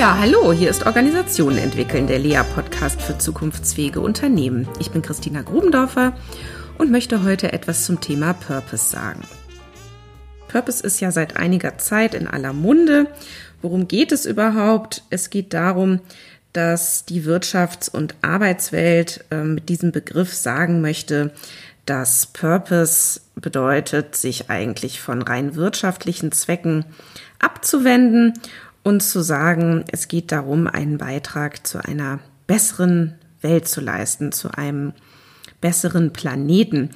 [0.00, 4.66] Ja, hallo, hier ist Organisationen entwickeln, der Lea-Podcast für zukunftsfähige Unternehmen.
[4.78, 6.14] Ich bin Christina Grubendorfer
[6.78, 9.20] und möchte heute etwas zum Thema Purpose sagen.
[10.48, 13.08] Purpose ist ja seit einiger Zeit in aller Munde.
[13.60, 15.02] Worum geht es überhaupt?
[15.10, 16.00] Es geht darum,
[16.54, 21.30] dass die Wirtschafts- und Arbeitswelt äh, mit diesem Begriff sagen möchte,
[21.84, 26.86] dass Purpose bedeutet, sich eigentlich von rein wirtschaftlichen Zwecken
[27.38, 28.32] abzuwenden
[28.82, 34.50] und zu sagen, es geht darum, einen Beitrag zu einer besseren Welt zu leisten, zu
[34.52, 34.92] einem
[35.60, 36.90] besseren Planeten.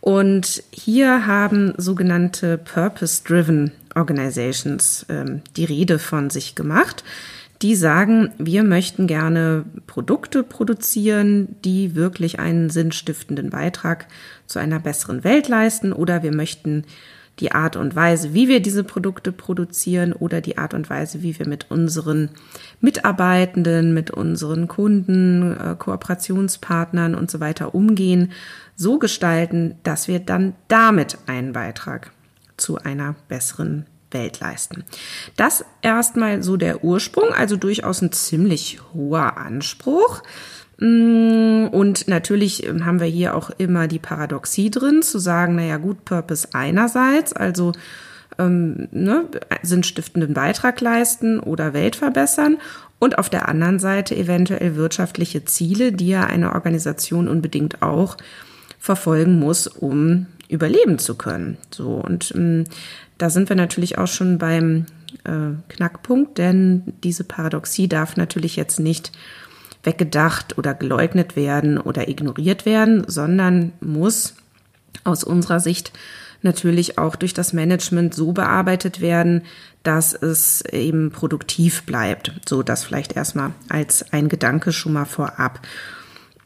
[0.00, 7.04] Und hier haben sogenannte Purpose-Driven Organizations ähm, die Rede von sich gemacht.
[7.60, 14.06] Die sagen, wir möchten gerne Produkte produzieren, die wirklich einen sinnstiftenden Beitrag
[14.46, 16.84] zu einer besseren Welt leisten oder wir möchten
[17.40, 21.38] die Art und Weise, wie wir diese Produkte produzieren oder die Art und Weise, wie
[21.38, 22.30] wir mit unseren
[22.80, 28.32] Mitarbeitenden, mit unseren Kunden, äh, Kooperationspartnern und so weiter umgehen,
[28.76, 32.12] so gestalten, dass wir dann damit einen Beitrag
[32.56, 34.84] zu einer besseren Welt leisten.
[35.36, 40.22] Das erstmal so der Ursprung, also durchaus ein ziemlich hoher Anspruch.
[40.80, 45.76] Mm, und natürlich ähm, haben wir hier auch immer die Paradoxie drin, zu sagen, naja
[45.76, 47.72] gut, Purpose einerseits, also
[48.38, 49.26] ähm, ne,
[49.62, 52.56] sinnstiftenden Beitrag leisten oder Welt verbessern
[52.98, 58.16] und auf der anderen Seite eventuell wirtschaftliche Ziele, die ja eine Organisation unbedingt auch
[58.78, 61.58] verfolgen muss, um überleben zu können.
[61.70, 62.64] So und ähm,
[63.18, 64.86] da sind wir natürlich auch schon beim
[65.24, 69.12] äh, Knackpunkt, denn diese Paradoxie darf natürlich jetzt nicht
[69.82, 74.34] weggedacht oder geleugnet werden oder ignoriert werden, sondern muss
[75.04, 75.92] aus unserer Sicht
[76.42, 79.42] natürlich auch durch das Management so bearbeitet werden,
[79.82, 82.32] dass es eben produktiv bleibt.
[82.48, 85.60] So das vielleicht erstmal als ein Gedanke schon mal vorab.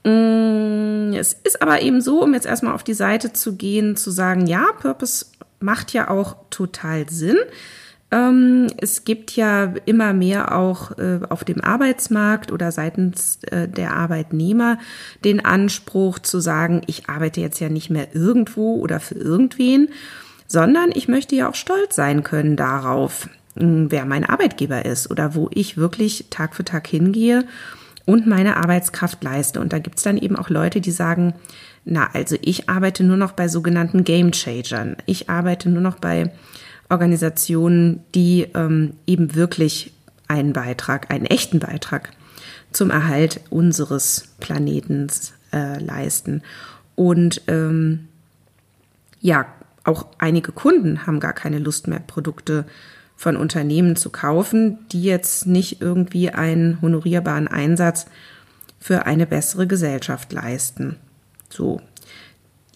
[0.05, 4.11] Mm, es ist aber eben so, um jetzt erstmal auf die Seite zu gehen, zu
[4.11, 5.27] sagen, ja, Purpose
[5.61, 7.39] macht ja auch total Sinn.
[8.15, 13.97] Ähm, es gibt ja immer mehr auch äh, auf dem Arbeitsmarkt oder seitens äh, der
[13.97, 14.79] Arbeitnehmer
[15.25, 19.89] den Anspruch zu sagen, ich arbeite jetzt ja nicht mehr irgendwo oder für irgendwen,
[20.47, 25.49] sondern ich möchte ja auch stolz sein können darauf, wer mein Arbeitgeber ist oder wo
[25.53, 27.45] ich wirklich Tag für Tag hingehe
[28.05, 29.61] und meine Arbeitskraft leiste.
[29.61, 31.35] Und da gibt's dann eben auch Leute, die sagen,
[31.85, 34.97] na, also ich arbeite nur noch bei sogenannten Game Changern.
[35.07, 36.31] Ich arbeite nur noch bei
[36.95, 39.93] Organisationen, die ähm, eben wirklich
[40.29, 42.13] einen Beitrag, einen echten Beitrag
[42.71, 46.43] zum Erhalt unseres Planetens äh, leisten.
[46.95, 48.07] Und ähm,
[49.21, 49.47] ja,
[49.83, 52.65] auch einige Kunden haben gar keine Lust mehr, Produkte
[53.17, 58.07] von Unternehmen zu kaufen, die jetzt nicht irgendwie einen honorierbaren Einsatz
[58.79, 60.95] für eine bessere Gesellschaft leisten.
[61.49, 61.81] So,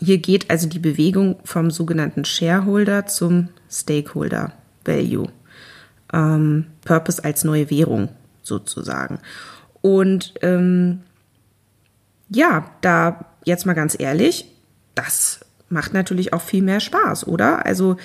[0.00, 4.52] hier geht also die Bewegung vom sogenannten Shareholder zum Stakeholder
[4.84, 5.28] Value.
[6.12, 8.08] Ähm, Purpose als neue Währung
[8.42, 9.18] sozusagen.
[9.82, 11.00] Und ähm,
[12.30, 14.46] ja, da jetzt mal ganz ehrlich,
[14.94, 17.64] das macht natürlich auch viel mehr Spaß, oder?
[17.66, 17.96] Also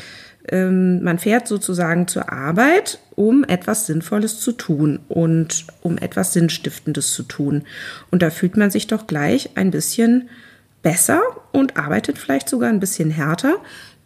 [0.49, 7.13] ähm, man fährt sozusagen zur Arbeit, um etwas Sinnvolles zu tun und um etwas Sinnstiftendes
[7.13, 7.63] zu tun.
[8.11, 10.29] Und da fühlt man sich doch gleich ein bisschen
[10.81, 11.21] besser
[11.53, 13.55] und arbeitet vielleicht sogar ein bisschen härter,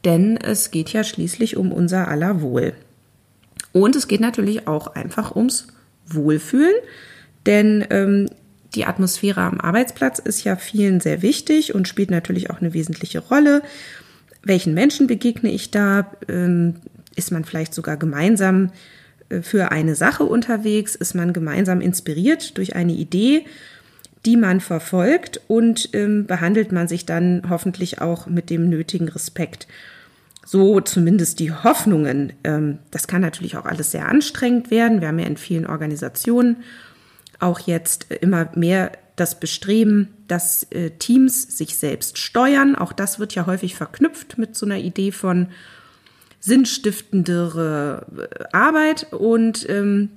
[0.05, 2.73] denn es geht ja schließlich um unser aller Wohl.
[3.73, 5.67] Und es geht natürlich auch einfach ums
[6.05, 6.75] Wohlfühlen,
[7.45, 8.29] denn ähm,
[8.75, 13.19] die Atmosphäre am Arbeitsplatz ist ja vielen sehr wichtig und spielt natürlich auch eine wesentliche
[13.19, 13.61] Rolle.
[14.43, 16.11] Welchen Menschen begegne ich da?
[16.27, 16.75] Ähm,
[17.15, 18.71] ist man vielleicht sogar gemeinsam
[19.29, 20.95] äh, für eine Sache unterwegs?
[20.95, 23.45] Ist man gemeinsam inspiriert durch eine Idee?
[24.27, 29.67] Die man verfolgt und ähm, behandelt man sich dann hoffentlich auch mit dem nötigen Respekt.
[30.45, 32.33] So zumindest die Hoffnungen.
[32.43, 34.99] Ähm, das kann natürlich auch alles sehr anstrengend werden.
[34.99, 36.57] Wir haben ja in vielen Organisationen
[37.39, 42.75] auch jetzt immer mehr das Bestreben, dass äh, Teams sich selbst steuern.
[42.75, 45.47] Auch das wird ja häufig verknüpft mit so einer Idee von
[46.41, 49.13] sinnstiftendere äh, Arbeit.
[49.13, 50.09] Und ähm,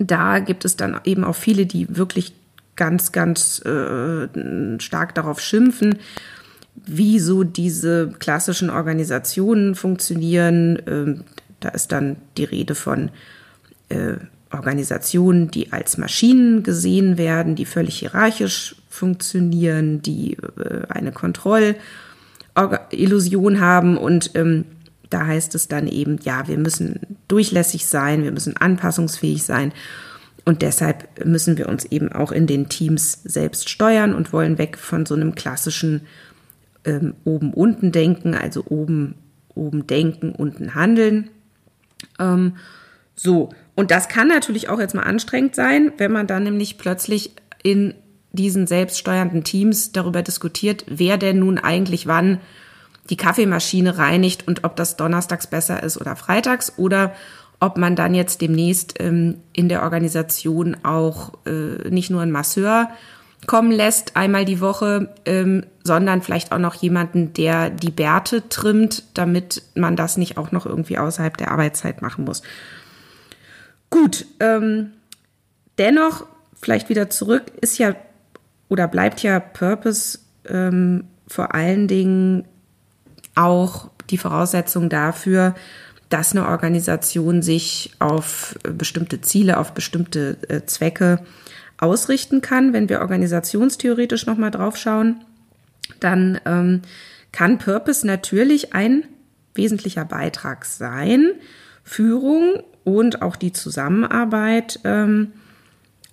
[0.00, 2.34] da gibt es dann eben auch viele, die wirklich
[2.76, 4.28] ganz, ganz äh,
[4.78, 5.98] stark darauf schimpfen,
[6.74, 10.82] wie so diese klassischen Organisationen funktionieren.
[10.86, 11.24] Ähm,
[11.60, 13.10] da ist dann die Rede von
[13.88, 14.16] äh,
[14.52, 23.96] Organisationen, die als Maschinen gesehen werden, die völlig hierarchisch funktionieren, die äh, eine Kontrollillusion haben
[23.96, 24.66] und ähm,
[25.08, 29.72] da heißt es dann eben, ja, wir müssen durchlässig sein, wir müssen anpassungsfähig sein
[30.46, 34.78] und deshalb müssen wir uns eben auch in den Teams selbst steuern und wollen weg
[34.78, 36.02] von so einem klassischen
[36.84, 39.16] ähm, oben-unten denken, also oben,
[39.56, 41.30] oben denken, unten handeln.
[42.20, 42.56] Ähm,
[43.16, 47.32] so, und das kann natürlich auch jetzt mal anstrengend sein, wenn man dann nämlich plötzlich
[47.64, 47.94] in
[48.30, 52.40] diesen selbststeuernden Teams darüber diskutiert, wer denn nun eigentlich wann
[53.10, 57.14] die Kaffeemaschine reinigt und ob das donnerstags besser ist oder freitags oder
[57.60, 62.90] ob man dann jetzt demnächst ähm, in der Organisation auch äh, nicht nur einen Masseur
[63.46, 69.04] kommen lässt, einmal die Woche, ähm, sondern vielleicht auch noch jemanden, der die Bärte trimmt,
[69.14, 72.42] damit man das nicht auch noch irgendwie außerhalb der Arbeitszeit machen muss.
[73.90, 74.92] Gut, ähm,
[75.78, 76.26] dennoch,
[76.60, 77.94] vielleicht wieder zurück, ist ja
[78.68, 80.18] oder bleibt ja Purpose
[80.48, 82.44] ähm, vor allen Dingen
[83.34, 85.54] auch die Voraussetzung dafür,
[86.08, 91.20] dass eine Organisation sich auf bestimmte Ziele, auf bestimmte äh, Zwecke
[91.78, 92.72] ausrichten kann.
[92.72, 95.24] Wenn wir organisationstheoretisch nochmal drauf schauen,
[96.00, 96.82] dann ähm,
[97.32, 99.04] kann Purpose natürlich ein
[99.54, 101.32] wesentlicher Beitrag sein,
[101.82, 105.32] Führung und auch die Zusammenarbeit ähm,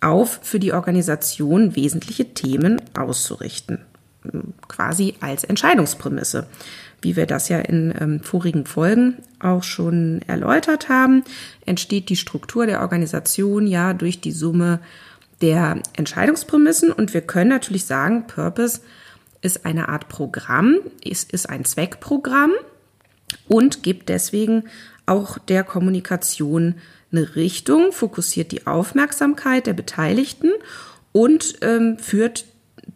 [0.02, 3.80] auf für die Organisation wesentliche Themen auszurichten,
[4.68, 6.48] quasi als Entscheidungsprämisse
[7.04, 11.24] wie wir das ja in ähm, vorigen Folgen auch schon erläutert haben,
[11.66, 14.80] entsteht die Struktur der Organisation ja durch die Summe
[15.42, 16.92] der Entscheidungsprämissen.
[16.92, 18.82] Und wir können natürlich sagen, Purpose
[19.42, 22.52] ist eine Art Programm, es ist ein Zweckprogramm
[23.48, 24.64] und gibt deswegen
[25.06, 26.76] auch der Kommunikation
[27.12, 30.52] eine Richtung, fokussiert die Aufmerksamkeit der Beteiligten
[31.12, 32.46] und ähm, führt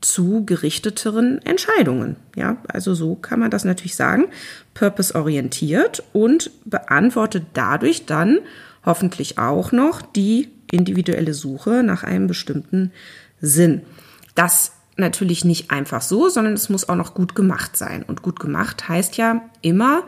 [0.01, 2.17] zu gerichteteren Entscheidungen.
[2.35, 4.25] Ja, also so kann man das natürlich sagen.
[4.73, 8.39] Purpose-orientiert und beantwortet dadurch dann
[8.85, 12.91] hoffentlich auch noch die individuelle Suche nach einem bestimmten
[13.39, 13.81] Sinn.
[14.35, 18.03] Das natürlich nicht einfach so, sondern es muss auch noch gut gemacht sein.
[18.03, 20.03] Und gut gemacht heißt ja immer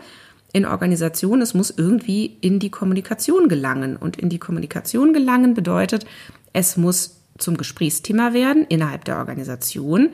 [0.51, 3.95] in Organisation, es muss irgendwie in die Kommunikation gelangen.
[3.95, 6.05] Und in die Kommunikation gelangen bedeutet,
[6.53, 10.09] es muss zum Gesprächsthema werden innerhalb der Organisation.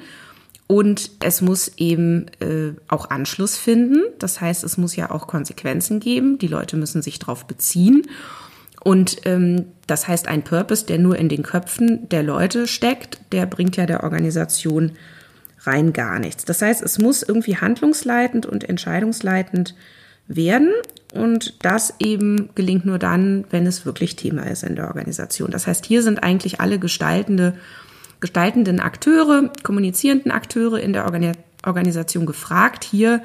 [0.67, 4.01] Und es muss eben äh, auch Anschluss finden.
[4.17, 6.39] Das heißt, es muss ja auch Konsequenzen geben.
[6.39, 8.07] Die Leute müssen sich darauf beziehen.
[8.83, 13.45] Und ähm, das heißt, ein Purpose, der nur in den Köpfen der Leute steckt, der
[13.45, 14.91] bringt ja der Organisation
[15.61, 16.45] rein gar nichts.
[16.45, 19.75] Das heißt, es muss irgendwie handlungsleitend und entscheidungsleitend
[20.27, 20.71] werden.
[21.13, 25.51] Und das eben gelingt nur dann, wenn es wirklich Thema ist in der Organisation.
[25.51, 27.53] Das heißt, hier sind eigentlich alle gestaltende,
[28.19, 31.05] gestaltenden Akteure, kommunizierenden Akteure in der
[31.63, 33.21] Organisation gefragt, hier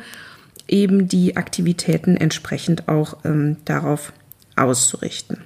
[0.69, 4.13] eben die Aktivitäten entsprechend auch ähm, darauf
[4.57, 5.39] auszurichten.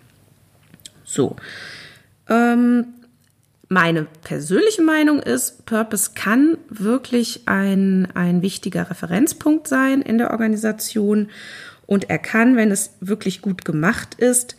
[1.05, 1.37] So.
[2.29, 2.87] Ähm,
[3.69, 11.29] meine persönliche Meinung ist, Purpose kann wirklich ein, ein wichtiger Referenzpunkt sein in der Organisation.
[11.87, 14.57] Und er kann, wenn es wirklich gut gemacht ist,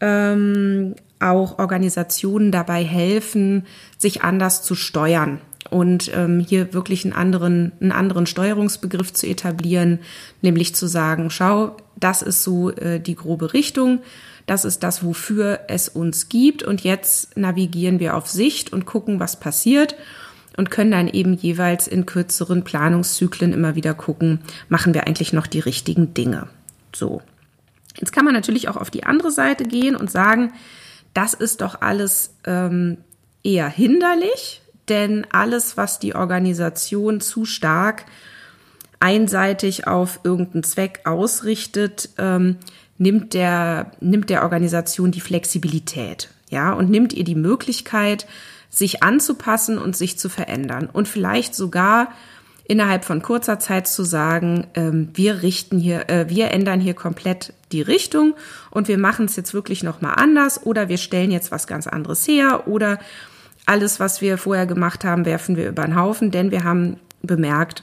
[0.00, 3.66] ähm, auch Organisationen dabei helfen,
[3.96, 5.40] sich anders zu steuern
[5.70, 10.00] und ähm, hier wirklich einen anderen, einen anderen Steuerungsbegriff zu etablieren,
[10.42, 14.00] nämlich zu sagen, schau, das ist so äh, die grobe Richtung
[14.46, 16.62] das ist das, wofür es uns gibt.
[16.62, 19.94] Und jetzt navigieren wir auf Sicht und gucken, was passiert
[20.56, 25.46] und können dann eben jeweils in kürzeren Planungszyklen immer wieder gucken, machen wir eigentlich noch
[25.46, 26.48] die richtigen Dinge.
[26.94, 27.22] So.
[27.96, 30.52] Jetzt kann man natürlich auch auf die andere Seite gehen und sagen,
[31.14, 32.98] das ist doch alles ähm,
[33.42, 38.04] eher hinderlich, denn alles, was die Organisation zu stark
[38.98, 42.56] einseitig auf irgendeinen Zweck ausrichtet, ähm,
[43.02, 48.26] nimmt der, nimmt der Organisation die Flexibilität, ja, und nimmt ihr die Möglichkeit,
[48.70, 50.88] sich anzupassen und sich zu verändern.
[50.90, 52.12] Und vielleicht sogar
[52.64, 57.52] innerhalb von kurzer Zeit zu sagen, ähm, wir richten hier, äh, wir ändern hier komplett
[57.72, 58.34] die Richtung
[58.70, 61.86] und wir machen es jetzt wirklich noch mal anders oder wir stellen jetzt was ganz
[61.86, 62.98] anderes her oder
[63.66, 67.82] alles, was wir vorher gemacht haben, werfen wir über den Haufen, denn wir haben bemerkt,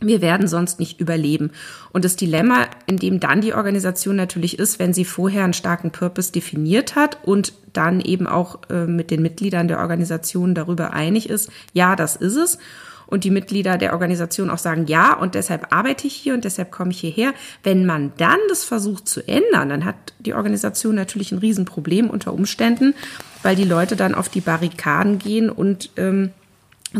[0.00, 1.50] wir werden sonst nicht überleben.
[1.92, 5.92] Und das Dilemma, in dem dann die Organisation natürlich ist, wenn sie vorher einen starken
[5.92, 11.30] Purpose definiert hat und dann eben auch äh, mit den Mitgliedern der Organisation darüber einig
[11.30, 12.58] ist, ja, das ist es.
[13.06, 16.72] Und die Mitglieder der Organisation auch sagen, ja, und deshalb arbeite ich hier und deshalb
[16.72, 17.34] komme ich hierher.
[17.62, 22.32] Wenn man dann das versucht zu ändern, dann hat die Organisation natürlich ein Riesenproblem unter
[22.32, 22.94] Umständen,
[23.42, 26.30] weil die Leute dann auf die Barrikaden gehen und ähm,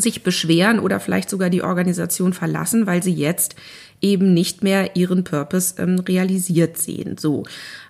[0.01, 3.55] sich beschweren oder vielleicht sogar die Organisation verlassen, weil sie jetzt
[4.01, 7.17] eben nicht mehr ihren Purpose ähm, realisiert sehen.
[7.19, 7.45] So,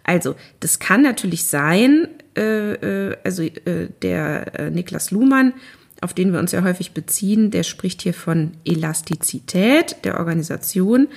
[0.05, 5.55] also das kann natürlich sein, äh, äh, also äh, der äh, Niklas Luhmann,
[6.01, 11.09] auf den wir uns ja häufig beziehen, der spricht hier von Elastizität der Organisation,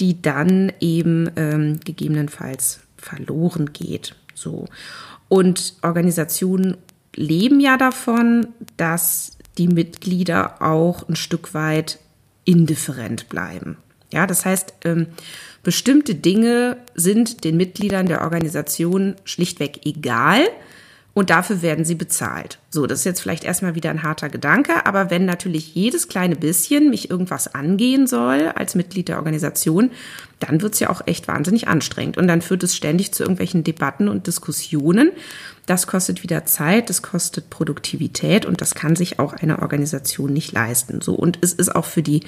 [0.00, 4.16] die dann eben ähm, gegebenenfalls verloren geht.
[4.34, 4.66] So.
[5.28, 6.76] Und Organisationen
[7.14, 11.98] leben ja davon, dass die Mitglieder auch ein Stück weit
[12.44, 13.76] indifferent bleiben.
[14.12, 15.06] Ja, das heißt, ähm,
[15.62, 20.44] bestimmte Dinge sind den Mitgliedern der Organisation schlichtweg egal
[21.14, 22.58] und dafür werden sie bezahlt.
[22.70, 26.36] So, das ist jetzt vielleicht erstmal wieder ein harter Gedanke, aber wenn natürlich jedes kleine
[26.36, 29.90] bisschen mich irgendwas angehen soll als Mitglied der Organisation,
[30.40, 34.08] dann wird's ja auch echt wahnsinnig anstrengend und dann führt es ständig zu irgendwelchen Debatten
[34.08, 35.12] und Diskussionen.
[35.66, 40.52] Das kostet wieder Zeit, das kostet Produktivität und das kann sich auch eine Organisation nicht
[40.52, 41.02] leisten.
[41.02, 42.22] So, und es ist auch für die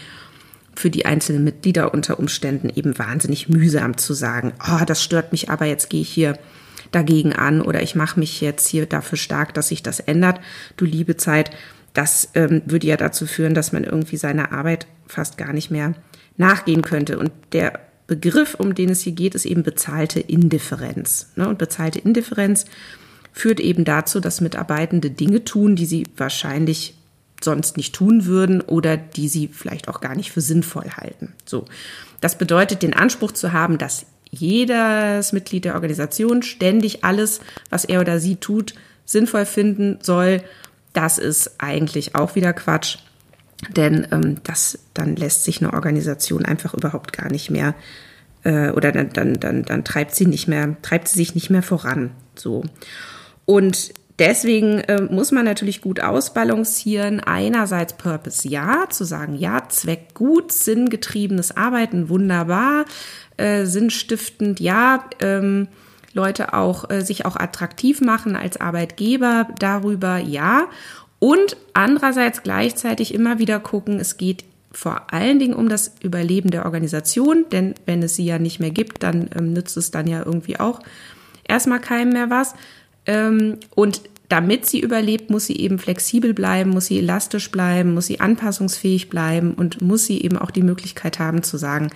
[0.77, 5.49] für die einzelnen Mitglieder unter Umständen eben wahnsinnig mühsam zu sagen, oh, das stört mich
[5.49, 6.37] aber, jetzt gehe ich hier
[6.91, 10.41] dagegen an oder ich mache mich jetzt hier dafür stark, dass sich das ändert.
[10.77, 11.51] Du liebe Zeit,
[11.93, 15.95] das ähm, würde ja dazu führen, dass man irgendwie seiner Arbeit fast gar nicht mehr
[16.37, 17.19] nachgehen könnte.
[17.19, 21.31] Und der Begriff, um den es hier geht, ist eben bezahlte Indifferenz.
[21.37, 21.49] Ne?
[21.49, 22.67] Und bezahlte Indifferenz
[23.33, 26.95] führt eben dazu, dass Mitarbeitende Dinge tun, die sie wahrscheinlich
[27.43, 31.33] sonst nicht tun würden oder die sie vielleicht auch gar nicht für sinnvoll halten.
[31.45, 31.65] So.
[32.21, 38.01] Das bedeutet, den Anspruch zu haben, dass jedes Mitglied der Organisation ständig alles, was er
[38.01, 38.75] oder sie tut,
[39.05, 40.43] sinnvoll finden soll,
[40.93, 42.99] das ist eigentlich auch wieder Quatsch.
[43.77, 47.75] Denn ähm, das, dann lässt sich eine Organisation einfach überhaupt gar nicht mehr
[48.45, 51.63] äh, oder dann, dann, dann, dann treibt sie nicht mehr, treibt sie sich nicht mehr
[51.63, 52.11] voran.
[52.37, 52.65] So.
[53.47, 57.21] Und Deswegen äh, muss man natürlich gut ausbalancieren.
[57.21, 62.85] Einerseits Purpose ja, zu sagen, ja, Zweck gut, sinngetriebenes Arbeiten wunderbar,
[63.37, 65.67] äh, sinnstiftend ja, ähm,
[66.13, 70.69] Leute auch äh, sich auch attraktiv machen als Arbeitgeber darüber ja.
[71.19, 76.65] Und andererseits gleichzeitig immer wieder gucken, es geht vor allen Dingen um das Überleben der
[76.65, 80.23] Organisation, denn wenn es sie ja nicht mehr gibt, dann ähm, nützt es dann ja
[80.25, 80.81] irgendwie auch
[81.49, 82.55] erstmal keinem mehr was.
[83.07, 88.07] Ähm, und damit sie überlebt, muss sie eben flexibel bleiben, muss sie elastisch bleiben, muss
[88.07, 91.91] sie anpassungsfähig bleiben und muss sie eben auch die Möglichkeit haben zu sagen,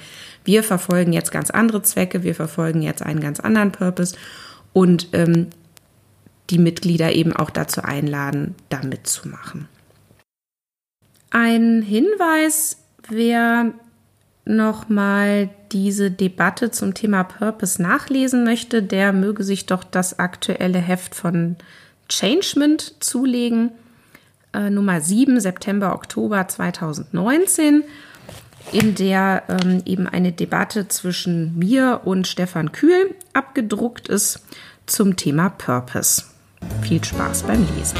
[0.44, 4.16] wir verfolgen jetzt ganz andere Zwecke, wir verfolgen jetzt einen ganz anderen Purpose
[4.72, 5.48] und ähm,
[6.50, 9.68] die Mitglieder eben auch dazu einladen, da mitzumachen.
[11.30, 13.72] Ein Hinweis, wer
[14.48, 21.14] nochmal diese Debatte zum Thema Purpose nachlesen möchte, der möge sich doch das aktuelle Heft
[21.14, 21.56] von
[22.08, 23.70] Changement zulegen.
[24.52, 27.84] Äh, Nummer 7, September, Oktober 2019,
[28.72, 34.40] in der ähm, eben eine Debatte zwischen mir und Stefan Kühl abgedruckt ist
[34.86, 36.24] zum Thema Purpose.
[36.82, 37.98] Viel Spaß beim Lesen.